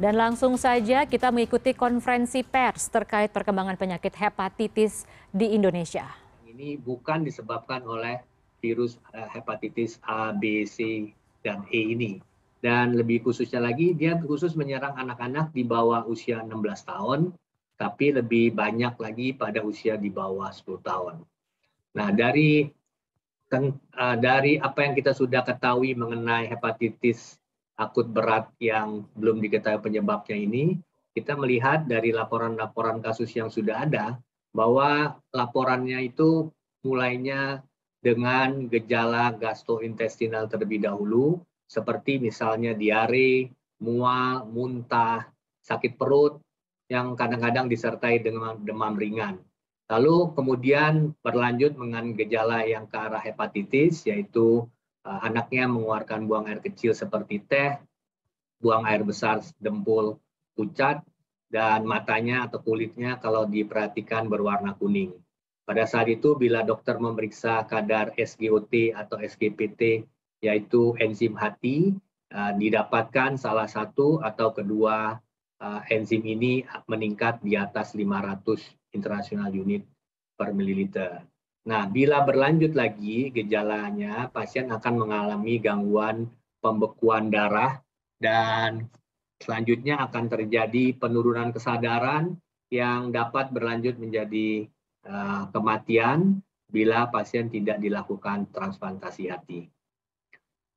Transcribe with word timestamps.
Dan 0.00 0.16
langsung 0.16 0.56
saja 0.56 1.04
kita 1.04 1.28
mengikuti 1.28 1.76
konferensi 1.76 2.40
pers 2.40 2.88
terkait 2.88 3.28
perkembangan 3.36 3.76
penyakit 3.76 4.16
hepatitis 4.16 5.04
di 5.28 5.52
Indonesia. 5.52 6.08
Ini 6.48 6.80
bukan 6.80 7.20
disebabkan 7.20 7.84
oleh 7.84 8.24
virus 8.64 8.96
eh, 9.12 9.28
hepatitis 9.28 10.00
A, 10.08 10.32
B, 10.32 10.64
C, 10.64 11.12
dan 11.44 11.68
E 11.68 11.92
ini. 11.92 12.16
Dan 12.64 12.96
lebih 12.96 13.28
khususnya 13.28 13.60
lagi, 13.60 13.92
dia 13.92 14.16
khusus 14.16 14.56
menyerang 14.56 14.96
anak-anak 14.96 15.52
di 15.52 15.68
bawah 15.68 16.08
usia 16.08 16.40
16 16.40 16.48
tahun, 16.88 17.20
tapi 17.76 18.16
lebih 18.16 18.56
banyak 18.56 18.96
lagi 18.96 19.36
pada 19.36 19.60
usia 19.60 20.00
di 20.00 20.08
bawah 20.08 20.48
10 20.48 20.80
tahun. 20.80 21.14
Nah, 21.92 22.08
dari 22.08 22.64
uh, 23.52 24.16
dari 24.16 24.56
apa 24.56 24.80
yang 24.80 24.96
kita 24.96 25.12
sudah 25.12 25.44
ketahui 25.44 25.92
mengenai 25.92 26.48
hepatitis 26.48 27.36
akut 27.80 28.12
berat 28.12 28.52
yang 28.60 29.08
belum 29.16 29.40
diketahui 29.40 29.80
penyebabnya 29.80 30.36
ini, 30.36 30.76
kita 31.16 31.32
melihat 31.34 31.88
dari 31.88 32.12
laporan-laporan 32.12 33.00
kasus 33.00 33.32
yang 33.32 33.48
sudah 33.48 33.88
ada 33.88 34.20
bahwa 34.52 35.16
laporannya 35.32 36.12
itu 36.12 36.52
mulainya 36.84 37.64
dengan 38.04 38.68
gejala 38.68 39.32
gastrointestinal 39.32 40.48
terlebih 40.52 40.84
dahulu, 40.84 41.40
seperti 41.64 42.20
misalnya 42.20 42.76
diare, 42.76 43.48
mual, 43.80 44.44
muntah, 44.48 45.28
sakit 45.64 45.96
perut, 45.96 46.40
yang 46.90 47.14
kadang-kadang 47.14 47.70
disertai 47.70 48.20
dengan 48.20 48.58
demam 48.60 48.98
ringan. 48.98 49.38
Lalu 49.90 50.34
kemudian 50.34 51.14
berlanjut 51.22 51.74
dengan 51.74 52.14
gejala 52.14 52.62
yang 52.66 52.86
ke 52.86 52.96
arah 52.98 53.22
hepatitis, 53.22 54.06
yaitu 54.06 54.66
anaknya 55.04 55.64
mengeluarkan 55.70 56.28
buang 56.28 56.46
air 56.48 56.60
kecil 56.60 56.92
seperti 56.92 57.40
teh, 57.44 57.76
buang 58.60 58.84
air 58.84 59.00
besar 59.00 59.40
dempul 59.56 60.20
pucat, 60.52 61.00
dan 61.50 61.82
matanya 61.82 62.46
atau 62.46 62.62
kulitnya 62.62 63.18
kalau 63.18 63.44
diperhatikan 63.44 64.30
berwarna 64.30 64.78
kuning. 64.78 65.10
Pada 65.66 65.86
saat 65.86 66.06
itu 66.10 66.38
bila 66.38 66.62
dokter 66.62 66.98
memeriksa 66.98 67.66
kadar 67.66 68.14
SGOT 68.14 68.94
atau 68.94 69.18
SGPT 69.18 70.06
yaitu 70.40 70.96
enzim 70.98 71.36
hati 71.36 71.94
uh, 72.32 72.52
didapatkan 72.56 73.36
salah 73.36 73.68
satu 73.68 74.18
atau 74.24 74.50
kedua 74.50 75.20
uh, 75.60 75.80
enzim 75.92 76.24
ini 76.24 76.64
meningkat 76.88 77.38
di 77.44 77.54
atas 77.54 77.92
500 77.94 78.96
international 78.96 79.50
unit 79.52 79.84
per 80.34 80.50
mililiter. 80.56 81.22
Nah, 81.60 81.84
bila 81.84 82.24
berlanjut 82.24 82.72
lagi 82.72 83.28
gejalanya, 83.28 84.32
pasien 84.32 84.72
akan 84.72 84.94
mengalami 84.96 85.60
gangguan 85.60 86.24
pembekuan 86.64 87.28
darah 87.28 87.84
dan 88.16 88.88
selanjutnya 89.40 90.00
akan 90.08 90.24
terjadi 90.28 90.96
penurunan 90.96 91.52
kesadaran 91.52 92.36
yang 92.72 93.12
dapat 93.12 93.52
berlanjut 93.52 94.00
menjadi 94.00 94.68
uh, 95.04 95.52
kematian 95.52 96.40
bila 96.70 97.10
pasien 97.12 97.50
tidak 97.52 97.82
dilakukan 97.82 98.48
transplantasi 98.54 99.28
hati. 99.28 99.66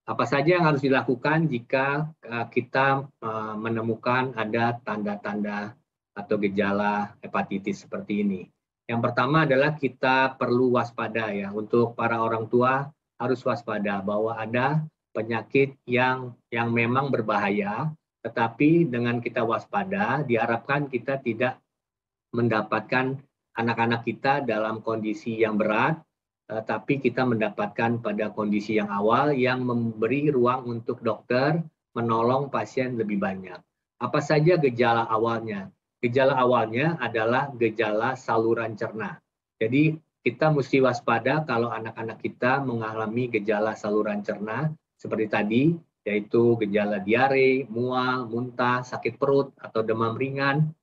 Apa 0.03 0.28
saja 0.28 0.59
yang 0.59 0.68
harus 0.68 0.84
dilakukan 0.84 1.47
jika 1.47 2.12
uh, 2.28 2.47
kita 2.52 3.08
uh, 3.23 3.56
menemukan 3.56 4.36
ada 4.36 4.75
tanda-tanda 4.84 5.80
atau 6.12 6.36
gejala 6.44 7.16
hepatitis 7.23 7.88
seperti 7.88 8.20
ini? 8.28 8.42
Yang 8.88 9.02
pertama 9.09 9.48
adalah 9.48 9.80
kita 9.80 10.36
perlu 10.36 10.76
waspada 10.76 11.31
ya 11.31 11.56
untuk 11.56 11.95
para 11.95 12.20
orang 12.20 12.52
tua 12.52 12.92
harus 13.16 13.40
waspada 13.48 14.03
bahwa 14.03 14.36
ada 14.36 14.84
penyakit 15.16 15.78
yang 15.88 16.36
yang 16.52 16.73
memang 16.73 17.08
berbahaya 17.14 17.88
tetapi 18.25 18.88
dengan 18.88 19.23
kita 19.23 19.44
waspada 19.44 20.25
diharapkan 20.28 20.92
kita 20.92 21.22
tidak 21.22 21.59
mendapatkan 22.36 23.20
anak-anak 23.56 24.03
kita 24.03 24.42
dalam 24.44 24.81
kondisi 24.81 25.40
yang 25.40 25.56
berat 25.56 26.02
tapi 26.50 27.00
kita 27.00 27.24
mendapatkan 27.24 28.03
pada 28.03 28.29
kondisi 28.35 28.75
yang 28.75 28.91
awal 28.91 29.31
yang 29.31 29.63
memberi 29.63 30.28
ruang 30.28 30.68
untuk 30.68 31.00
dokter 31.00 31.63
menolong 31.96 32.52
pasien 32.52 33.00
lebih 33.00 33.22
banyak. 33.22 33.58
Apa 34.02 34.19
saja 34.19 34.59
gejala 34.59 35.08
awalnya? 35.08 35.72
Gejala 36.03 36.36
awalnya 36.36 37.00
adalah 37.00 37.47
gejala 37.56 38.19
saluran 38.19 38.75
cerna. 38.75 39.24
Jadi 39.56 39.96
kita 40.19 40.52
mesti 40.52 40.84
waspada 40.84 41.47
kalau 41.47 41.72
anak-anak 41.72 42.19
kita 42.19 42.59
mengalami 42.59 43.31
gejala 43.31 43.72
saluran 43.72 44.19
cerna 44.19 44.68
seperti 45.00 45.28
tadi, 45.31 45.64
yaitu 46.03 46.59
gejala 46.59 47.00
diare, 47.00 47.64
mual, 47.72 48.28
muntah, 48.28 48.84
sakit 48.84 49.16
perut, 49.16 49.56
atau 49.56 49.80
demam 49.80 50.19
ringan. 50.19 50.75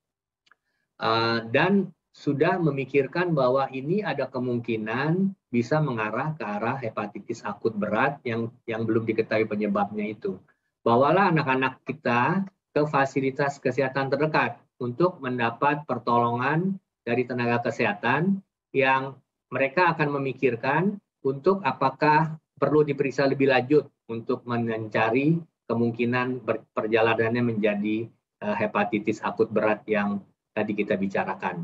Uh, 0.97 1.45
dan 1.53 1.93
sudah 2.13 2.57
memikirkan 2.57 3.37
bahwa 3.37 3.69
ini 3.69 4.01
ada 4.01 4.25
kemungkinan 4.25 5.37
bisa 5.53 5.77
mengarah 5.81 6.33
ke 6.33 6.43
arah 6.45 6.81
hepatitis 6.81 7.45
akut 7.45 7.77
berat 7.77 8.17
yang 8.25 8.49
yang 8.65 8.89
belum 8.89 9.05
diketahui 9.05 9.45
penyebabnya 9.45 10.17
itu. 10.17 10.41
Bawalah 10.81 11.29
anak-anak 11.29 11.81
kita 11.85 12.45
ke 12.73 12.81
fasilitas 12.89 13.61
kesehatan 13.61 14.09
terdekat 14.09 14.57
untuk 14.81 15.21
mendapat 15.21 15.85
pertolongan 15.85 16.81
dari 17.05 17.29
tenaga 17.29 17.69
kesehatan 17.69 18.41
yang 18.73 19.13
mereka 19.53 19.93
akan 19.93 20.17
memikirkan 20.17 20.97
untuk 21.21 21.61
apakah 21.61 22.41
perlu 22.57 22.81
diperiksa 22.81 23.29
lebih 23.29 23.53
lanjut 23.53 23.85
untuk 24.09 24.41
mencari 24.49 25.37
kemungkinan 25.69 26.41
perjalanannya 26.73 27.43
menjadi 27.45 28.09
uh, 28.41 28.55
hepatitis 28.57 29.21
akut 29.21 29.53
berat 29.53 29.85
yang 29.85 30.19
tadi 30.51 30.73
kita 30.73 30.97
bicarakan. 30.97 31.63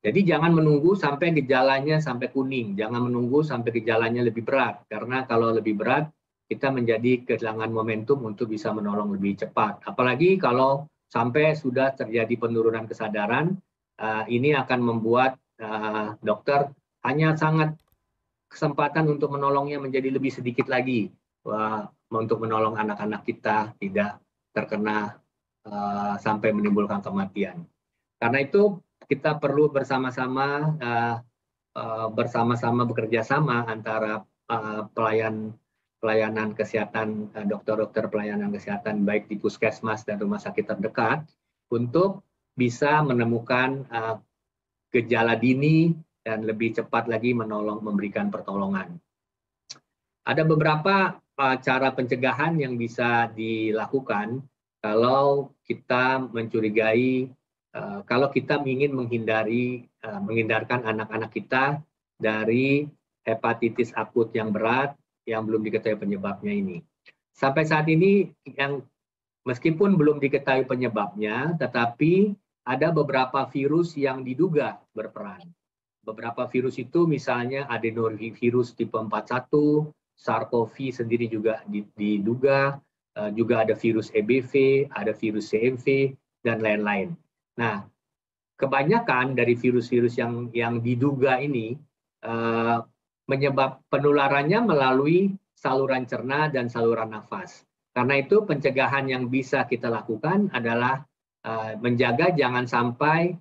Jadi 0.00 0.24
jangan 0.24 0.56
menunggu 0.56 0.96
sampai 0.96 1.36
gejalanya 1.36 2.00
sampai 2.00 2.32
kuning, 2.32 2.72
jangan 2.72 3.04
menunggu 3.04 3.44
sampai 3.44 3.68
gejalanya 3.76 4.24
lebih 4.24 4.44
berat 4.48 4.80
karena 4.88 5.28
kalau 5.28 5.52
lebih 5.52 5.76
berat 5.76 6.08
kita 6.48 6.72
menjadi 6.72 7.28
kehilangan 7.28 7.68
momentum 7.68 8.24
untuk 8.24 8.48
bisa 8.48 8.72
menolong 8.72 9.12
lebih 9.12 9.44
cepat. 9.44 9.84
Apalagi 9.84 10.40
kalau 10.40 10.88
sampai 11.10 11.58
sudah 11.58 11.92
terjadi 11.92 12.30
penurunan 12.38 12.86
kesadaran, 12.86 13.58
uh, 13.98 14.24
ini 14.30 14.54
akan 14.54 14.80
membuat 14.80 15.36
uh, 15.58 16.14
dokter 16.22 16.70
hanya 17.02 17.34
sangat 17.34 17.74
kesempatan 18.50 19.10
untuk 19.10 19.34
menolongnya 19.34 19.82
menjadi 19.82 20.14
lebih 20.14 20.30
sedikit 20.30 20.70
lagi 20.70 21.10
uh, 21.46 21.86
untuk 22.10 22.42
menolong 22.42 22.78
anak-anak 22.78 23.22
kita 23.26 23.74
tidak 23.78 24.22
terkena 24.54 25.18
uh, 25.66 26.14
sampai 26.18 26.50
menimbulkan 26.50 27.02
kematian. 27.02 27.66
Karena 28.18 28.42
itu 28.42 28.78
kita 29.06 29.38
perlu 29.38 29.70
bersama-sama 29.70 30.46
uh, 30.78 31.16
uh, 31.78 32.06
bersama-sama 32.10 32.86
bekerja 32.86 33.22
sama 33.26 33.66
antara 33.66 34.22
uh, 34.50 34.86
pelayan 34.94 35.54
pelayanan 36.00 36.56
kesehatan 36.56 37.28
eh, 37.36 37.46
dokter-dokter 37.46 38.08
pelayanan 38.08 38.50
kesehatan 38.50 39.04
baik 39.04 39.28
di 39.28 39.36
puskesmas 39.36 40.02
dan 40.08 40.16
rumah 40.16 40.40
sakit 40.40 40.64
terdekat 40.64 41.28
untuk 41.70 42.24
bisa 42.56 42.98
menemukan 43.06 43.86
uh, 43.88 44.18
gejala 44.90 45.38
dini 45.38 45.94
dan 46.26 46.42
lebih 46.42 46.74
cepat 46.74 47.06
lagi 47.06 47.30
menolong 47.30 47.78
memberikan 47.80 48.28
pertolongan. 48.28 48.98
Ada 50.26 50.42
beberapa 50.42 51.14
uh, 51.14 51.56
cara 51.62 51.94
pencegahan 51.94 52.58
yang 52.58 52.74
bisa 52.74 53.30
dilakukan 53.30 54.42
kalau 54.82 55.54
kita 55.68 56.18
mencurigai 56.32 57.30
kalau 58.02 58.34
kita 58.34 58.58
ingin 58.66 58.90
menghindari 58.90 59.86
menghindarkan 60.02 60.82
anak-anak 60.82 61.30
kita 61.30 61.78
dari 62.18 62.82
hepatitis 63.22 63.94
akut 63.94 64.34
yang 64.34 64.50
berat 64.50 64.98
yang 65.28 65.44
belum 65.44 65.64
diketahui 65.64 66.00
penyebabnya 66.00 66.52
ini. 66.52 66.80
Sampai 67.34 67.64
saat 67.64 67.88
ini 67.88 68.28
yang 68.44 68.84
meskipun 69.48 69.96
belum 69.96 70.20
diketahui 70.20 70.68
penyebabnya, 70.68 71.56
tetapi 71.56 72.36
ada 72.68 72.92
beberapa 72.92 73.48
virus 73.48 73.96
yang 73.96 74.22
diduga 74.22 74.78
berperan. 74.92 75.40
Beberapa 76.04 76.48
virus 76.48 76.80
itu 76.80 77.04
misalnya 77.04 77.68
adenovirus 77.68 78.72
tipe 78.76 78.96
41, 78.96 79.88
SARS-CoV 80.16 80.76
sendiri 80.92 81.28
juga 81.28 81.64
diduga, 81.96 82.76
eh, 83.16 83.30
juga 83.32 83.64
ada 83.64 83.72
virus 83.76 84.12
EBV, 84.12 84.84
ada 84.92 85.12
virus 85.16 85.52
CMV, 85.52 86.12
dan 86.44 86.60
lain-lain. 86.60 87.16
Nah, 87.56 87.84
kebanyakan 88.60 89.36
dari 89.36 89.56
virus-virus 89.56 90.20
yang 90.20 90.52
yang 90.52 90.84
diduga 90.84 91.40
ini 91.40 91.76
eh, 92.24 92.78
menyebab 93.30 93.86
penularannya 93.86 94.66
melalui 94.66 95.30
saluran 95.54 96.02
cerna 96.10 96.50
dan 96.50 96.66
saluran 96.66 97.14
nafas. 97.14 97.62
Karena 97.94 98.18
itu 98.18 98.42
pencegahan 98.42 99.06
yang 99.06 99.30
bisa 99.30 99.70
kita 99.70 99.86
lakukan 99.86 100.50
adalah 100.50 101.06
uh, 101.46 101.78
menjaga 101.78 102.34
jangan 102.34 102.66
sampai 102.66 103.38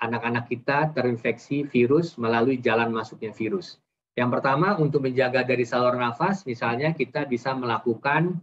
anak-anak 0.00 0.48
kita 0.48 0.96
terinfeksi 0.96 1.68
virus 1.68 2.16
melalui 2.16 2.56
jalan 2.64 2.88
masuknya 2.88 3.36
virus. 3.36 3.76
Yang 4.16 4.40
pertama 4.40 4.80
untuk 4.80 5.04
menjaga 5.04 5.44
dari 5.44 5.68
saluran 5.68 6.00
nafas, 6.00 6.48
misalnya 6.48 6.96
kita 6.96 7.28
bisa 7.28 7.52
melakukan 7.52 8.40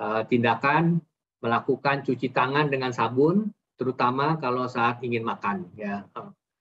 uh, 0.00 0.24
tindakan 0.24 1.04
melakukan 1.40 2.04
cuci 2.04 2.36
tangan 2.36 2.68
dengan 2.68 2.92
sabun, 2.92 3.48
terutama 3.80 4.36
kalau 4.36 4.68
saat 4.68 5.00
ingin 5.00 5.24
makan 5.24 5.72
ya 5.72 6.04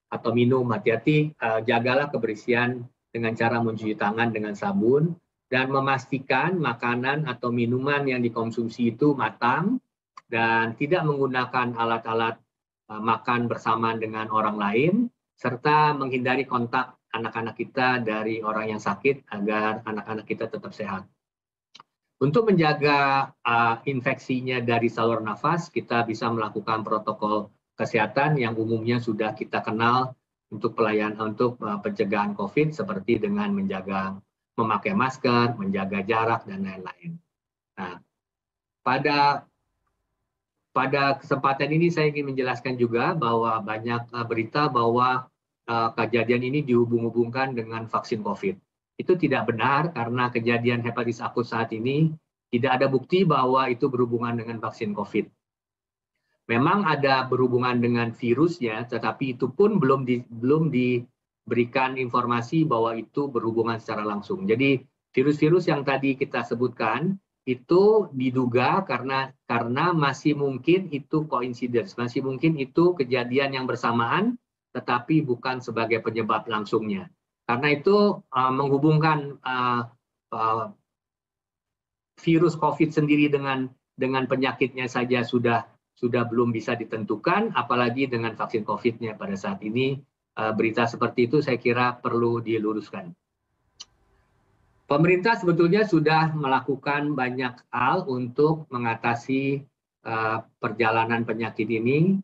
atau 0.09 0.31
minum. 0.31 0.63
Hati-hati, 0.71 1.35
uh, 1.35 1.59
jagalah 1.63 2.07
kebersihan 2.07 2.87
dengan 3.09 3.33
cara 3.33 3.57
mencuci 3.61 3.97
tangan 3.97 4.29
dengan 4.29 4.53
sabun 4.53 5.17
dan 5.49 5.73
memastikan 5.73 6.61
makanan 6.61 7.25
atau 7.25 7.49
minuman 7.49 8.05
yang 8.05 8.21
dikonsumsi 8.21 8.93
itu 8.93 9.17
matang 9.17 9.81
dan 10.29 10.77
tidak 10.77 11.01
menggunakan 11.09 11.73
alat-alat 11.73 12.37
uh, 12.93 13.01
makan 13.01 13.49
bersamaan 13.49 13.97
dengan 13.97 14.29
orang 14.29 14.57
lain 14.61 14.93
serta 15.33 15.97
menghindari 15.97 16.45
kontak 16.45 16.99
anak-anak 17.09 17.57
kita 17.57 17.97
dari 18.05 18.45
orang 18.45 18.77
yang 18.77 18.81
sakit 18.81 19.25
agar 19.33 19.81
anak-anak 19.89 20.29
kita 20.29 20.45
tetap 20.45 20.69
sehat. 20.77 21.09
Untuk 22.19 22.51
menjaga 22.51 23.31
uh, 23.41 23.79
infeksinya 23.87 24.59
dari 24.61 24.91
saluran 24.91 25.25
nafas, 25.25 25.71
kita 25.71 26.03
bisa 26.03 26.27
melakukan 26.29 26.83
protokol 26.83 27.49
kesehatan 27.79 28.35
yang 28.35 28.59
umumnya 28.59 28.99
sudah 28.99 29.31
kita 29.31 29.63
kenal 29.63 30.18
untuk 30.49 30.73
pelayanan 30.73 31.33
untuk 31.33 31.61
uh, 31.61 31.77
pencegahan 31.81 32.33
COVID 32.33 32.73
seperti 32.73 33.21
dengan 33.21 33.53
menjaga 33.53 34.17
memakai 34.57 34.91
masker, 34.91 35.55
menjaga 35.55 36.03
jarak 36.03 36.43
dan 36.43 36.65
lain-lain. 36.67 37.15
Nah, 37.79 38.01
pada 38.83 39.47
pada 40.75 41.17
kesempatan 41.21 41.69
ini 41.71 41.87
saya 41.89 42.11
ingin 42.11 42.33
menjelaskan 42.33 42.75
juga 42.75 43.15
bahwa 43.15 43.61
banyak 43.61 44.09
uh, 44.11 44.25
berita 44.25 44.67
bahwa 44.67 45.29
uh, 45.69 45.89
kejadian 45.95 46.43
ini 46.43 46.59
dihubung-hubungkan 46.65 47.53
dengan 47.53 47.85
vaksin 47.87 48.25
COVID 48.25 48.57
itu 48.99 49.15
tidak 49.15 49.47
benar 49.47 49.95
karena 49.95 50.27
kejadian 50.27 50.83
hepatitis 50.83 51.23
akut 51.23 51.47
saat 51.47 51.71
ini 51.71 52.11
tidak 52.51 52.81
ada 52.83 52.87
bukti 52.91 53.23
bahwa 53.23 53.71
itu 53.71 53.87
berhubungan 53.87 54.35
dengan 54.35 54.59
vaksin 54.59 54.91
COVID. 54.91 55.31
Memang 56.49 56.81
ada 56.89 57.29
berhubungan 57.29 57.77
dengan 57.77 58.09
virusnya, 58.09 58.89
tetapi 58.89 59.37
itu 59.37 59.53
pun 59.53 59.77
belum 59.77 60.01
di, 60.01 60.25
belum 60.25 60.73
diberikan 60.73 61.93
informasi 61.93 62.65
bahwa 62.65 62.97
itu 62.97 63.29
berhubungan 63.29 63.77
secara 63.77 64.01
langsung. 64.01 64.49
Jadi 64.49 64.81
virus-virus 65.13 65.69
yang 65.69 65.85
tadi 65.85 66.17
kita 66.17 66.41
sebutkan 66.41 67.21
itu 67.45 68.09
diduga 68.17 68.81
karena 68.81 69.29
karena 69.45 69.93
masih 69.93 70.33
mungkin 70.33 70.89
itu 70.89 71.29
coincidence, 71.29 71.93
masih 72.01 72.25
mungkin 72.25 72.57
itu 72.57 72.97
kejadian 72.97 73.53
yang 73.53 73.65
bersamaan, 73.69 74.33
tetapi 74.73 75.21
bukan 75.21 75.61
sebagai 75.61 76.01
penyebab 76.01 76.49
langsungnya. 76.49 77.13
Karena 77.45 77.77
itu 77.77 78.21
uh, 78.21 78.53
menghubungkan 78.53 79.37
uh, 79.41 79.85
uh, 80.33 80.73
virus 82.21 82.53
COVID 82.57 82.89
sendiri 82.89 83.29
dengan 83.29 83.69
dengan 83.97 84.29
penyakitnya 84.29 84.85
saja 84.85 85.25
sudah 85.25 85.65
sudah 85.99 86.23
belum 86.23 86.55
bisa 86.55 86.79
ditentukan, 86.79 87.51
apalagi 87.59 88.07
dengan 88.07 88.31
vaksin 88.31 88.63
COVID-nya 88.63 89.19
pada 89.19 89.35
saat 89.35 89.59
ini 89.67 89.99
uh, 90.39 90.55
berita 90.55 90.87
seperti 90.87 91.27
itu 91.27 91.43
saya 91.43 91.59
kira 91.59 91.99
perlu 91.99 92.39
diluruskan. 92.39 93.11
Pemerintah 94.87 95.35
sebetulnya 95.35 95.83
sudah 95.83 96.31
melakukan 96.33 97.13
banyak 97.13 97.51
hal 97.69 98.07
untuk 98.07 98.65
mengatasi 98.71 99.67
uh, 100.07 100.41
perjalanan 100.57 101.27
penyakit 101.27 101.67
ini 101.67 102.17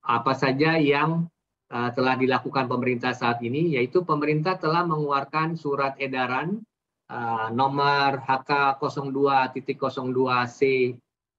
apa 0.00 0.32
saja 0.32 0.80
yang 0.80 1.28
uh, 1.68 1.90
telah 1.92 2.14
dilakukan 2.16 2.70
pemerintah 2.70 3.12
saat 3.12 3.42
ini, 3.44 3.76
yaitu 3.76 4.06
pemerintah 4.06 4.56
telah 4.56 4.86
mengeluarkan 4.86 5.58
surat 5.58 5.98
edaran 6.00 6.62
uh, 7.08 7.48
nomor 7.52 8.20
HK 8.22 8.78
02.02C 8.80 10.60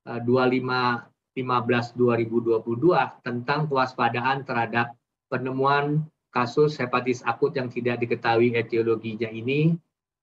uh, 0.09 0.19
2515 0.25 1.95
2022 1.95 3.25
tentang 3.25 3.59
kewaspadaan 3.69 4.43
terhadap 4.45 4.93
penemuan 5.29 6.05
kasus 6.29 6.77
hepatitis 6.77 7.25
akut 7.25 7.53
yang 7.57 7.69
tidak 7.69 8.01
diketahui 8.01 8.53
etiologinya 8.53 9.29
ini 9.29 9.73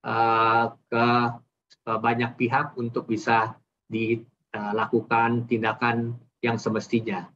uh, 0.07 0.71
ke 0.87 1.07
banyak 1.87 2.35
pihak 2.35 2.75
untuk 2.75 3.07
bisa 3.07 3.55
dilakukan 3.87 5.47
tindakan 5.47 6.19
yang 6.43 6.59
semestinya. 6.59 7.31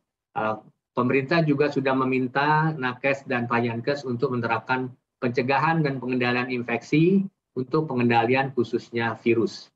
Pemerintah 0.92 1.40
juga 1.48 1.72
sudah 1.72 1.96
meminta 1.96 2.76
Nakes 2.76 3.24
dan 3.24 3.48
Payankes 3.48 4.04
untuk 4.04 4.36
menerapkan 4.36 4.92
pencegahan 5.24 5.88
dan 5.88 6.04
pengendalian 6.04 6.52
infeksi 6.52 7.24
untuk 7.56 7.88
pengendalian 7.88 8.56
khususnya 8.56 9.16
virus. 9.20 9.68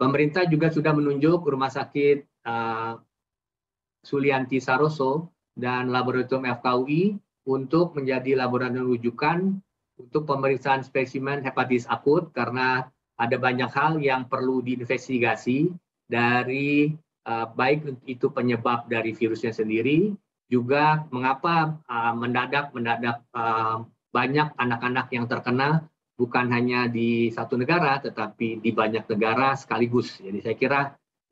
Pemerintah 0.00 0.48
juga 0.48 0.72
sudah 0.72 0.96
menunjuk 0.96 1.44
Rumah 1.44 1.68
Sakit 1.68 2.24
uh, 2.48 2.96
Sulianti 4.00 4.56
Saroso 4.56 5.28
dan 5.52 5.92
Laboratorium 5.92 6.48
FKUI 6.56 7.20
untuk 7.44 7.92
menjadi 7.96 8.32
laboratorium 8.36 8.88
rujukan 8.96 9.60
untuk 10.00 10.24
pemeriksaan 10.24 10.80
spesimen 10.80 11.44
hepatitis 11.44 11.84
akut 11.84 12.32
karena 12.32 12.88
ada 13.20 13.36
banyak 13.36 13.68
hal 13.68 14.00
yang 14.00 14.24
perlu 14.24 14.64
diinvestigasi 14.64 15.68
dari 16.08 16.96
uh, 17.28 17.46
baik 17.52 18.00
itu 18.08 18.32
penyebab 18.32 18.88
dari 18.88 19.12
virusnya 19.12 19.52
sendiri, 19.52 20.16
juga 20.48 21.04
mengapa 21.12 21.76
uh, 21.84 22.16
mendadak 22.16 22.72
mendadak 22.72 23.20
uh, 23.36 23.84
banyak 24.10 24.48
anak-anak 24.56 25.06
yang 25.12 25.28
terkena 25.28 25.84
bukan 26.20 26.52
hanya 26.52 26.84
di 26.84 27.32
satu 27.32 27.56
negara 27.56 27.96
tetapi 28.04 28.60
di 28.60 28.70
banyak 28.76 29.08
negara 29.08 29.56
sekaligus. 29.56 30.20
Jadi 30.20 30.44
saya 30.44 30.56
kira 30.60 30.80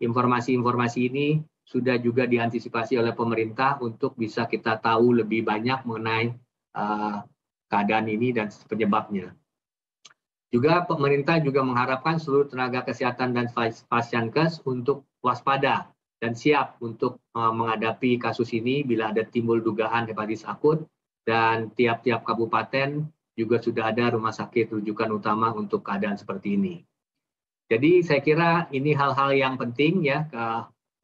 informasi-informasi 0.01 1.01
ini 1.13 1.45
sudah 1.69 2.01
juga 2.01 2.25
diantisipasi 2.25 2.97
oleh 2.97 3.13
pemerintah 3.13 3.77
untuk 3.85 4.17
bisa 4.17 4.49
kita 4.49 4.81
tahu 4.81 5.21
lebih 5.21 5.45
banyak 5.45 5.85
mengenai 5.85 6.33
uh, 6.73 7.21
keadaan 7.69 8.09
ini 8.09 8.33
dan 8.33 8.49
penyebabnya. 8.49 9.37
Juga 10.49 10.89
pemerintah 10.89 11.37
juga 11.45 11.61
mengharapkan 11.61 12.17
seluruh 12.17 12.49
tenaga 12.49 12.81
kesehatan 12.89 13.37
dan 13.37 13.53
pasienkes 13.93 14.65
untuk 14.65 15.05
waspada 15.21 15.93
dan 16.25 16.33
siap 16.33 16.81
untuk 16.81 17.21
uh, 17.37 17.53
menghadapi 17.53 18.17
kasus 18.17 18.57
ini 18.57 18.81
bila 18.81 19.13
ada 19.13 19.29
timbul 19.29 19.61
dugaan 19.61 20.09
hepatitis 20.09 20.49
akut 20.49 20.89
dan 21.29 21.69
tiap-tiap 21.77 22.25
kabupaten 22.25 23.05
juga 23.39 23.63
sudah 23.63 23.95
ada 23.95 24.19
rumah 24.19 24.35
sakit 24.35 24.75
rujukan 24.75 25.15
utama 25.15 25.55
untuk 25.55 25.87
keadaan 25.87 26.19
seperti 26.19 26.59
ini. 26.59 26.83
Jadi 27.71 28.03
saya 28.03 28.19
kira 28.19 28.67
ini 28.75 28.91
hal-hal 28.97 29.31
yang 29.31 29.55
penting 29.55 30.03
ya, 30.03 30.27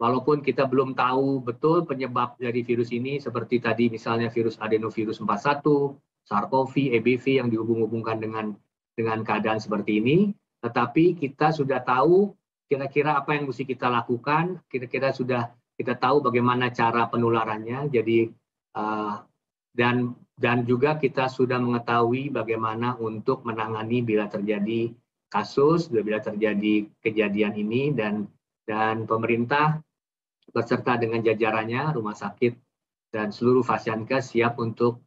walaupun 0.02 0.42
kita 0.42 0.66
belum 0.66 0.98
tahu 0.98 1.44
betul 1.46 1.86
penyebab 1.86 2.34
dari 2.40 2.66
virus 2.66 2.90
ini 2.90 3.22
seperti 3.22 3.62
tadi 3.62 3.86
misalnya 3.86 4.32
virus 4.32 4.58
adenovirus 4.58 5.22
41, 5.22 5.94
SARS-CoV, 6.24 6.74
EBV 6.98 7.24
yang 7.38 7.48
dihubung-hubungkan 7.52 8.18
dengan 8.18 8.56
dengan 8.96 9.22
keadaan 9.22 9.60
seperti 9.60 10.00
ini, 10.00 10.18
tetapi 10.64 11.20
kita 11.20 11.52
sudah 11.52 11.84
tahu 11.84 12.32
kira-kira 12.64 13.20
apa 13.20 13.36
yang 13.36 13.44
mesti 13.44 13.68
kita 13.68 13.92
lakukan, 13.92 14.58
kira-kira 14.72 15.12
sudah 15.12 15.52
kita 15.76 15.98
tahu 15.98 16.24
bagaimana 16.24 16.72
cara 16.72 17.04
penularannya, 17.10 17.92
jadi 17.92 18.30
uh, 18.78 19.20
dan 19.74 20.16
dan 20.34 20.66
juga 20.66 20.98
kita 20.98 21.30
sudah 21.30 21.62
mengetahui 21.62 22.34
bagaimana 22.34 22.98
untuk 22.98 23.46
menangani 23.46 24.02
bila 24.02 24.26
terjadi 24.26 24.90
kasus, 25.30 25.86
bila 25.90 26.18
terjadi 26.18 26.90
kejadian 27.02 27.54
ini 27.54 27.94
dan 27.94 28.26
dan 28.66 29.06
pemerintah 29.06 29.78
beserta 30.50 30.98
dengan 30.98 31.22
jajarannya, 31.22 31.94
rumah 31.94 32.14
sakit 32.14 32.54
dan 33.14 33.30
seluruh 33.30 33.62
fasilitas 33.62 34.34
siap 34.34 34.58
untuk 34.58 35.06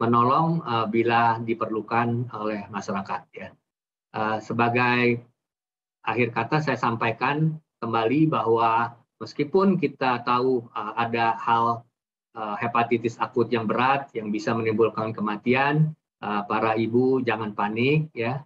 menolong 0.00 0.64
uh, 0.64 0.88
bila 0.88 1.36
diperlukan 1.44 2.32
oleh 2.32 2.64
masyarakat 2.72 3.20
ya. 3.36 3.48
Uh, 4.10 4.40
sebagai 4.40 5.20
akhir 6.02 6.32
kata 6.32 6.64
saya 6.64 6.80
sampaikan 6.80 7.60
kembali 7.84 8.32
bahwa 8.32 8.96
meskipun 9.20 9.76
kita 9.76 10.24
tahu 10.24 10.64
uh, 10.72 10.92
ada 10.96 11.36
hal 11.36 11.84
uh, 12.36 12.56
hepatitis 12.58 13.16
akut 13.18 13.48
yang 13.50 13.66
berat 13.66 14.10
yang 14.14 14.30
bisa 14.30 14.54
menimbulkan 14.54 15.14
kematian, 15.14 15.94
uh, 16.22 16.42
para 16.46 16.76
ibu 16.76 17.22
jangan 17.22 17.54
panik 17.54 18.10
ya. 18.12 18.42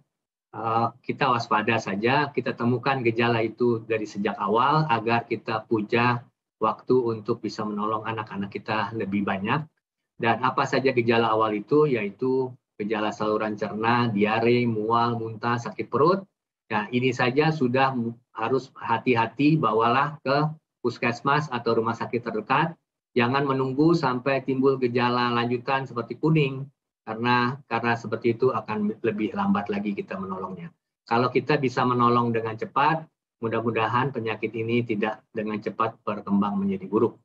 Uh, 0.55 0.95
kita 1.03 1.27
waspada 1.27 1.75
saja, 1.83 2.31
kita 2.31 2.55
temukan 2.55 3.03
gejala 3.03 3.43
itu 3.43 3.83
dari 3.83 4.07
sejak 4.07 4.39
awal 4.39 4.87
agar 4.87 5.27
kita 5.27 5.67
puja 5.67 6.23
waktu 6.63 6.95
untuk 6.95 7.43
bisa 7.43 7.67
menolong 7.67 8.07
anak-anak 8.07 8.55
kita 8.55 8.95
lebih 8.95 9.27
banyak 9.27 9.67
dan 10.15 10.39
apa 10.47 10.63
saja 10.63 10.95
gejala 10.95 11.27
awal 11.27 11.51
itu 11.51 11.91
yaitu 11.91 12.51
gejala 12.79 13.11
saluran 13.11 13.55
cerna, 13.55 14.07
diare, 14.11 14.67
mual, 14.67 15.19
muntah, 15.19 15.59
sakit 15.59 15.87
perut. 15.87 16.23
Nah, 16.71 16.87
ini 16.91 17.11
saja 17.15 17.51
sudah 17.51 17.95
harus 18.35 18.71
hati-hati 18.75 19.55
bawalah 19.55 20.19
ke 20.23 20.49
puskesmas 20.83 21.47
atau 21.51 21.79
rumah 21.79 21.95
sakit 21.95 22.19
terdekat. 22.19 22.75
Jangan 23.15 23.47
menunggu 23.47 23.95
sampai 23.95 24.43
timbul 24.43 24.75
gejala 24.75 25.31
lanjutan 25.31 25.87
seperti 25.87 26.19
kuning 26.19 26.67
karena 27.07 27.55
karena 27.71 27.95
seperti 27.95 28.35
itu 28.35 28.51
akan 28.51 28.99
lebih 28.99 29.31
lambat 29.31 29.71
lagi 29.71 29.95
kita 29.95 30.19
menolongnya. 30.19 30.69
kalau 31.05 31.29
kita 31.29 31.61
bisa 31.61 31.85
menolong 31.85 32.33
dengan 32.33 32.57
cepat, 32.57 33.05
mudah-mudahan 33.37 34.09
penyakit 34.09 34.49
ini 34.57 34.81
tidak 34.81 35.21
dengan 35.29 35.61
cepat 35.61 36.01
berkembang 36.01 36.57
menjadi 36.57 36.89
buruk. 36.89 37.21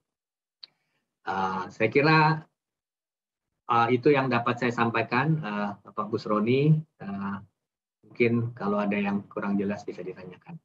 Uh, 1.24 1.64
saya 1.72 1.88
kira 1.88 2.44
uh, 3.72 3.88
itu 3.88 4.12
yang 4.12 4.28
dapat 4.28 4.60
saya 4.60 4.68
sampaikan, 4.68 5.40
uh, 5.40 5.70
Bapak 5.80 6.12
Busroni. 6.12 6.76
Uh, 7.00 7.40
mungkin 8.04 8.52
kalau 8.52 8.84
ada 8.84 9.00
yang 9.00 9.24
kurang 9.32 9.56
jelas 9.56 9.80
bisa 9.80 10.04
ditanyakan. 10.04 10.60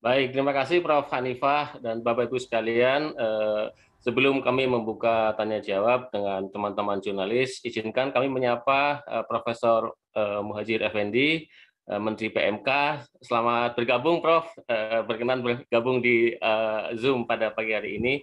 Baik, 0.00 0.32
terima 0.32 0.56
kasih 0.56 0.80
Prof. 0.80 1.12
Hanifah 1.12 1.76
dan 1.84 2.00
Bapak 2.00 2.32
Ibu 2.32 2.40
sekalian. 2.40 3.12
Uh, 3.12 3.68
sebelum 4.00 4.40
kami 4.44 4.66
membuka 4.66 5.32
tanya 5.36 5.60
jawab 5.60 6.12
dengan 6.12 6.48
teman-teman 6.48 7.00
jurnalis, 7.00 7.60
izinkan 7.64 8.12
kami 8.12 8.28
menyapa 8.28 9.04
uh, 9.04 9.24
Profesor 9.24 9.92
uh, 10.16 10.40
Muhajir 10.40 10.80
Effendi, 10.82 11.48
Eh, 11.90 11.98
Menteri 11.98 12.30
PMK. 12.30 12.68
Selamat 13.18 13.74
bergabung, 13.74 14.22
Prof. 14.22 14.46
Eh, 14.70 15.02
berkenan 15.02 15.42
bergabung 15.42 15.98
di 15.98 16.38
eh, 16.38 16.82
Zoom 16.94 17.26
pada 17.26 17.50
pagi 17.50 17.74
hari 17.74 17.98
ini. 17.98 18.22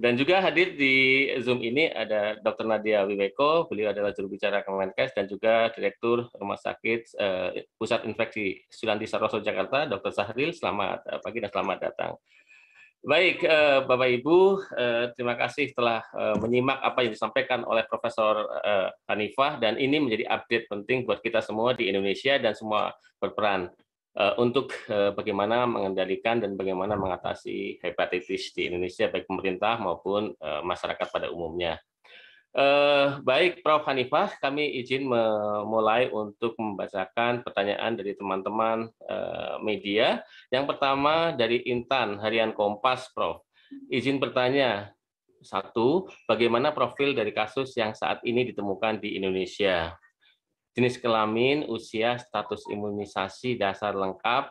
Dan 0.00 0.16
juga 0.16 0.40
hadir 0.40 0.78
di 0.78 1.28
Zoom 1.44 1.60
ini 1.60 1.90
ada 1.90 2.38
Dr. 2.40 2.64
Nadia 2.64 3.04
Wiweko, 3.04 3.68
beliau 3.68 3.92
adalah 3.92 4.16
juru 4.16 4.32
bicara 4.32 4.64
Kemenkes 4.64 5.12
dan 5.12 5.28
juga 5.28 5.68
Direktur 5.76 6.24
Rumah 6.40 6.56
Sakit 6.56 7.20
Pusat 7.76 8.08
Infeksi 8.08 8.64
Sulanti 8.72 9.04
Saroso 9.04 9.44
Jakarta, 9.44 9.84
Dr. 9.84 10.08
Sahril. 10.08 10.56
Selamat 10.56 11.04
pagi 11.20 11.44
dan 11.44 11.52
selamat 11.52 11.78
datang. 11.84 12.16
Baik, 13.00 13.40
eh, 13.48 13.80
Bapak 13.88 14.12
Ibu, 14.12 14.60
eh, 14.76 15.04
terima 15.16 15.32
kasih 15.32 15.72
telah 15.72 16.04
eh, 16.12 16.36
menyimak 16.36 16.84
apa 16.84 17.00
yang 17.00 17.16
disampaikan 17.16 17.64
oleh 17.64 17.88
Profesor 17.88 18.44
Hanifah 19.08 19.56
dan 19.56 19.80
ini 19.80 20.04
menjadi 20.04 20.28
update 20.28 20.68
penting 20.68 21.08
buat 21.08 21.24
kita 21.24 21.40
semua 21.40 21.72
di 21.72 21.88
Indonesia 21.88 22.36
dan 22.36 22.52
semua 22.52 22.92
berperan 23.16 23.72
untuk 24.42 24.74
bagaimana 24.90 25.70
mengendalikan 25.70 26.42
dan 26.42 26.58
bagaimana 26.58 26.98
mengatasi 26.98 27.78
hepatitis 27.78 28.50
di 28.50 28.66
Indonesia 28.66 29.06
baik 29.06 29.30
pemerintah 29.30 29.78
maupun 29.78 30.34
masyarakat 30.66 31.08
pada 31.14 31.30
umumnya. 31.30 31.78
Uh, 32.50 33.22
baik, 33.22 33.62
Prof. 33.62 33.86
Hanifah, 33.86 34.34
kami 34.42 34.82
izin 34.82 35.06
memulai 35.06 36.10
untuk 36.10 36.58
membacakan 36.58 37.46
pertanyaan 37.46 37.94
dari 37.94 38.18
teman-teman 38.18 38.90
uh, 39.06 39.62
media. 39.62 40.26
Yang 40.50 40.74
pertama 40.74 41.30
dari 41.30 41.62
Intan, 41.70 42.18
Harian 42.18 42.50
Kompas, 42.50 43.06
Prof. 43.14 43.46
Izin 43.86 44.18
bertanya, 44.18 44.90
satu, 45.40 46.10
bagaimana 46.26 46.74
profil 46.74 47.14
dari 47.14 47.30
kasus 47.30 47.70
yang 47.78 47.94
saat 47.94 48.18
ini 48.26 48.50
ditemukan 48.50 48.98
di 48.98 49.14
Indonesia? 49.14 49.94
Jenis 50.74 50.98
kelamin, 50.98 51.70
usia, 51.70 52.18
status 52.18 52.66
imunisasi 52.66 53.62
dasar 53.62 53.94
lengkap, 53.94 54.50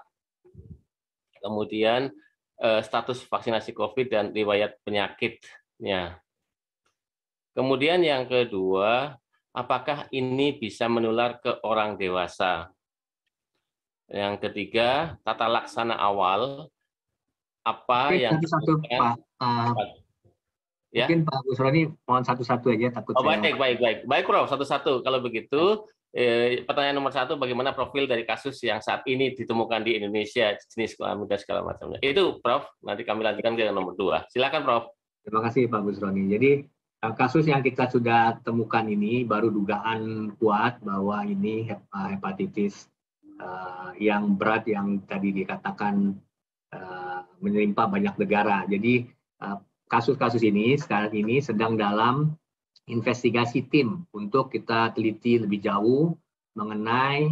kemudian 1.43 2.15
uh, 2.63 2.79
status 2.79 3.27
vaksinasi 3.27 3.75
COVID 3.75 4.07
dan 4.07 4.25
riwayat 4.31 4.79
penyakitnya. 4.87 6.23
Kemudian 7.53 7.99
yang 8.05 8.29
kedua, 8.29 9.17
apakah 9.51 10.05
ini 10.13 10.55
bisa 10.55 10.85
menular 10.85 11.41
ke 11.41 11.59
orang 11.65 11.97
dewasa? 11.97 12.69
Yang 14.09 14.49
ketiga, 14.49 15.21
tata 15.21 15.45
laksana 15.45 15.93
awal 15.93 16.65
apa 17.61 18.01
Oke, 18.09 18.25
yang 18.25 18.41
satu, 18.41 18.81
Pak. 18.81 19.15
Uh, 19.37 19.73
ya? 20.89 21.05
Mungkin 21.05 21.21
Pak 21.29 21.39
Busroni 21.45 21.81
mohon 22.09 22.25
satu-satu 22.25 22.73
aja 22.73 22.89
takut. 23.01 23.13
Oh, 23.13 23.21
baik, 23.21 23.57
baik, 23.61 23.77
baik, 23.77 23.99
baik, 24.09 24.25
Prof. 24.25 24.49
Satu-satu. 24.49 25.05
Kalau 25.05 25.21
begitu, 25.21 25.85
eh, 26.09 26.65
pertanyaan 26.65 26.97
nomor 26.97 27.13
satu, 27.13 27.37
bagaimana 27.37 27.77
profil 27.77 28.09
dari 28.09 28.25
kasus 28.25 28.57
yang 28.65 28.81
saat 28.81 29.05
ini 29.05 29.37
ditemukan 29.37 29.85
di 29.85 30.01
Indonesia, 30.01 30.57
jenis 30.57 30.97
kelamin 30.97 31.29
dan 31.29 31.37
segala 31.37 31.61
macamnya. 31.61 32.01
Itu, 32.01 32.41
Prof. 32.41 32.65
Nanti 32.81 33.05
kami 33.05 33.21
lanjutkan 33.21 33.53
ke 33.53 33.69
nomor 33.69 33.93
dua. 33.93 34.25
Silakan, 34.33 34.65
Prof. 34.65 34.83
Terima 35.21 35.45
kasih, 35.45 35.69
Pak 35.69 35.81
Busroni. 35.85 36.25
Jadi 36.33 36.65
kasus 36.99 37.47
yang 37.47 37.63
kita 37.63 37.87
sudah 37.87 38.43
temukan 38.43 38.83
ini 38.83 39.23
baru 39.23 39.47
dugaan 39.47 40.35
kuat 40.35 40.83
bahwa 40.83 41.23
ini 41.23 41.71
hepatitis 41.95 42.91
uh, 43.39 43.95
yang 43.95 44.35
berat 44.35 44.67
yang 44.67 44.99
tadi 45.07 45.31
dikatakan 45.31 46.19
uh, 46.75 47.23
menimpa 47.39 47.87
banyak 47.87 48.19
negara. 48.19 48.67
Jadi 48.67 49.07
kasus-kasus 49.87 50.43
uh, 50.43 50.49
ini 50.51 50.75
sekarang 50.75 51.15
ini 51.15 51.39
sedang 51.39 51.79
dalam 51.79 52.35
investigasi 52.91 53.71
tim 53.71 54.03
untuk 54.11 54.51
kita 54.51 54.91
teliti 54.91 55.39
lebih 55.39 55.63
jauh 55.63 56.19
mengenai 56.59 57.31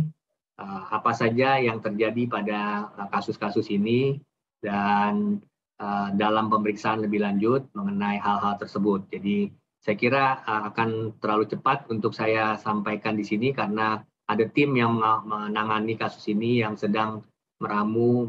uh, 0.55 0.83
apa 0.95 1.11
saja 1.11 1.59
yang 1.59 1.83
terjadi 1.83 2.23
pada 2.31 2.87
kasus-kasus 3.11 3.67
ini 3.67 4.23
dan 4.63 5.43
uh, 5.81 6.09
dalam 6.13 6.49
pemeriksaan 6.49 7.05
lebih 7.05 7.21
lanjut 7.23 7.69
mengenai 7.73 8.17
hal-hal 8.21 8.57
tersebut. 8.57 9.05
Jadi 9.13 9.51
saya 9.81 9.95
kira 9.95 10.41
uh, 10.43 10.69
akan 10.73 11.17
terlalu 11.21 11.45
cepat 11.49 11.87
untuk 11.89 12.11
saya 12.13 12.57
sampaikan 12.59 13.15
di 13.17 13.23
sini 13.25 13.53
karena 13.53 14.01
ada 14.27 14.43
tim 14.51 14.75
yang 14.75 14.99
menangani 14.99 15.95
kasus 15.95 16.27
ini 16.27 16.59
yang 16.59 16.75
sedang 16.75 17.23
meramu, 17.63 18.27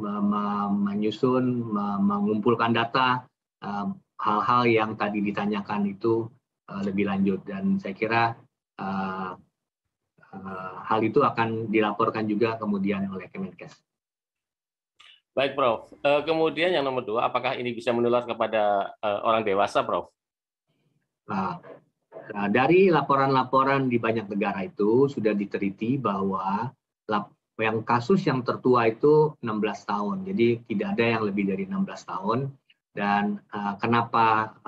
menyusun, 0.70 1.74
mengumpulkan 2.06 2.70
data 2.70 3.26
uh, 3.66 3.90
hal-hal 4.22 4.62
yang 4.70 4.90
tadi 4.94 5.18
ditanyakan 5.18 5.90
itu 5.90 6.30
lebih 6.70 7.10
lanjut 7.10 7.42
dan 7.42 7.82
saya 7.82 7.98
kira 7.98 8.22
hal 10.86 11.00
itu 11.02 11.18
akan 11.24 11.66
dilaporkan 11.66 12.30
juga 12.30 12.54
kemudian 12.62 13.10
oleh 13.10 13.26
Kemenkes. 13.26 13.87
Baik, 15.38 15.54
Prof. 15.54 15.94
Uh, 16.02 16.26
kemudian 16.26 16.74
yang 16.74 16.82
nomor 16.82 17.06
dua, 17.06 17.30
apakah 17.30 17.54
ini 17.54 17.70
bisa 17.70 17.94
menular 17.94 18.26
kepada 18.26 18.90
uh, 18.98 19.22
orang 19.22 19.46
dewasa, 19.46 19.86
Prof? 19.86 20.10
Nah, 21.30 21.62
nah 22.34 22.46
dari 22.50 22.90
laporan-laporan 22.90 23.86
di 23.86 24.02
banyak 24.02 24.26
negara 24.26 24.66
itu 24.66 25.06
sudah 25.06 25.38
diteliti 25.38 25.94
bahwa 25.94 26.74
yang 27.58 27.86
kasus 27.86 28.26
yang 28.26 28.42
tertua 28.42 28.90
itu 28.90 29.38
16 29.38 29.46
tahun. 29.86 30.16
Jadi 30.26 30.66
tidak 30.74 30.98
ada 30.98 31.04
yang 31.06 31.22
lebih 31.22 31.54
dari 31.54 31.70
16 31.70 31.86
tahun. 31.86 32.38
Dan 32.90 33.38
uh, 33.54 33.78
kenapa 33.78 34.58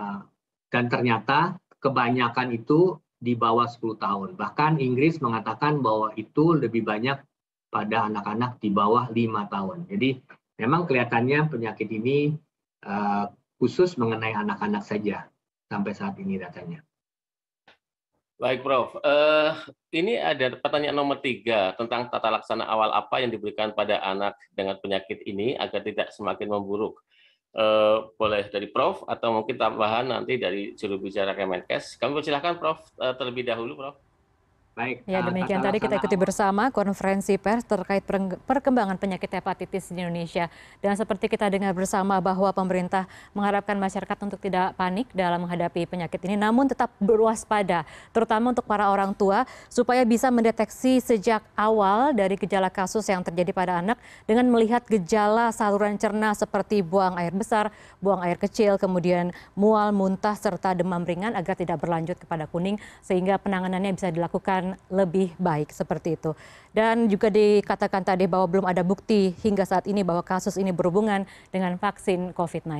dan 0.70 0.86
ternyata 0.86 1.58
kebanyakan 1.82 2.54
itu 2.54 2.94
di 3.18 3.34
bawah 3.34 3.66
10 3.66 3.98
tahun. 3.98 4.28
Bahkan 4.38 4.78
Inggris 4.78 5.18
mengatakan 5.18 5.82
bahwa 5.82 6.14
itu 6.14 6.54
lebih 6.54 6.86
banyak 6.86 7.18
pada 7.74 8.06
anak-anak 8.06 8.62
di 8.62 8.70
bawah 8.70 9.10
5 9.10 9.54
tahun. 9.54 9.78
Jadi 9.90 10.10
memang 10.61 10.85
kelihatannya 10.85 11.49
penyakit 11.49 11.88
ini 11.88 12.37
uh, 12.85 13.33
khusus 13.57 13.97
mengenai 13.97 14.37
anak-anak 14.37 14.85
saja 14.85 15.25
sampai 15.73 15.97
saat 15.97 16.21
ini 16.21 16.37
datanya. 16.37 16.85
Baik, 18.40 18.64
Prof. 18.64 18.97
Uh, 19.05 19.52
ini 19.93 20.17
ada 20.17 20.57
pertanyaan 20.57 20.97
nomor 20.97 21.21
tiga 21.21 21.76
tentang 21.76 22.09
tata 22.09 22.33
laksana 22.33 22.64
awal 22.64 22.88
apa 22.88 23.21
yang 23.21 23.29
diberikan 23.29 23.76
pada 23.76 24.00
anak 24.00 24.33
dengan 24.57 24.81
penyakit 24.81 25.21
ini 25.29 25.57
agar 25.61 25.85
tidak 25.85 26.09
semakin 26.12 26.49
memburuk. 26.49 27.05
Uh, 27.50 28.09
boleh 28.17 28.49
dari 28.49 28.73
Prof 28.73 29.05
atau 29.05 29.37
mungkin 29.37 29.61
tambahan 29.61 30.09
nanti 30.09 30.40
dari 30.40 30.73
juru 30.73 30.97
bicara 30.97 31.37
Kemenkes. 31.37 32.00
Kami 32.00 32.17
persilahkan 32.17 32.57
Prof 32.57 32.81
uh, 32.97 33.12
terlebih 33.12 33.45
dahulu, 33.45 33.76
Prof. 33.76 33.97
Baik. 34.80 34.96
Ya, 35.04 35.20
demikian 35.20 35.60
tadi 35.60 35.76
kita 35.76 36.00
ikuti 36.00 36.16
bersama 36.16 36.72
konferensi 36.72 37.37
pers 37.37 37.68
terkait 37.68 38.00
perkembangan 38.49 38.96
penyakit 38.96 39.28
hepatitis 39.28 39.92
di 39.92 40.00
Indonesia. 40.00 40.49
Dan 40.80 40.96
seperti 40.96 41.28
kita 41.28 41.52
dengar 41.52 41.76
bersama 41.76 42.16
bahwa 42.16 42.49
pemerintah 42.56 43.04
mengharapkan 43.37 43.76
masyarakat 43.76 44.16
untuk 44.25 44.40
tidak 44.40 44.72
panik 44.80 45.04
dalam 45.12 45.44
menghadapi 45.44 45.84
penyakit 45.84 46.16
ini, 46.25 46.40
namun 46.40 46.64
tetap 46.64 46.88
berwaspada, 46.96 47.84
terutama 48.16 48.56
untuk 48.56 48.64
para 48.64 48.88
orang 48.88 49.12
tua, 49.12 49.44
supaya 49.68 50.00
bisa 50.08 50.32
mendeteksi 50.32 51.04
sejak 51.04 51.44
awal 51.52 52.16
dari 52.16 52.40
gejala 52.40 52.72
kasus 52.72 53.04
yang 53.12 53.20
terjadi 53.20 53.52
pada 53.52 53.84
anak 53.84 54.00
dengan 54.25 54.49
melihat 54.49 54.80
gejala 54.88 55.52
saluran 55.52 56.00
cerna 56.00 56.32
seperti 56.32 56.80
buang 56.80 57.20
air 57.20 57.37
besar, 57.37 57.68
buang 58.00 58.25
air 58.25 58.40
kecil, 58.40 58.80
kemudian 58.80 59.37
mual, 59.52 59.92
muntah, 59.92 60.32
serta 60.32 60.72
demam 60.72 61.04
ringan 61.04 61.37
agar 61.37 61.52
tidak 61.52 61.76
berlanjut 61.84 62.16
kepada 62.16 62.49
kuning, 62.49 62.80
sehingga 63.04 63.37
penanganannya 63.37 63.92
bisa 63.92 64.08
dilakukan 64.08 64.69
lebih 64.86 65.34
baik 65.36 65.74
seperti 65.74 66.14
itu. 66.14 66.30
Dan 66.70 67.10
juga 67.10 67.26
dikatakan 67.26 68.06
tadi 68.06 68.30
bahwa 68.30 68.46
belum 68.46 68.66
ada 68.70 68.86
bukti 68.86 69.34
hingga 69.42 69.66
saat 69.66 69.90
ini 69.90 70.06
bahwa 70.06 70.22
kasus 70.22 70.54
ini 70.54 70.70
berhubungan 70.70 71.26
dengan 71.50 71.74
vaksin 71.74 72.30
COVID-19. 72.30 72.70